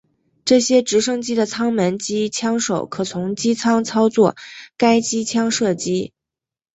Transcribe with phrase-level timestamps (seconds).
[0.45, 4.35] 这些直升机的舱门机枪手可从机舱操作
[4.75, 6.11] 该机枪射击。